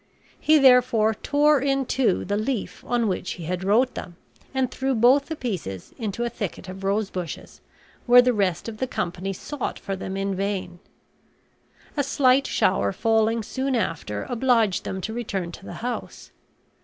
He 0.39 0.57
therefore 0.57 1.13
tore 1.13 1.61
in 1.61 1.85
two 1.85 2.25
the 2.25 2.35
leaf 2.35 2.83
on 2.87 3.07
which 3.07 3.33
he 3.33 3.43
had 3.43 3.63
wrote 3.63 3.93
them, 3.93 4.15
and 4.51 4.71
threw 4.71 4.95
both 4.95 5.27
the 5.27 5.35
pieces 5.35 5.93
into 5.95 6.23
a 6.23 6.29
thicket 6.29 6.67
of 6.67 6.83
rosebushes, 6.83 7.61
where 8.07 8.23
the 8.23 8.33
rest 8.33 8.67
of 8.67 8.77
the 8.77 8.87
company 8.87 9.31
sought 9.31 9.77
for 9.77 9.95
them 9.95 10.17
in 10.17 10.33
vain. 10.33 10.79
A 11.95 12.01
slight 12.03 12.47
shower 12.47 12.91
falling 12.91 13.43
soon 13.43 13.75
after 13.75 14.23
obliged 14.27 14.85
them 14.85 15.01
to 15.01 15.13
return 15.13 15.51
to 15.51 15.65
the 15.67 15.73
house. 15.85 16.31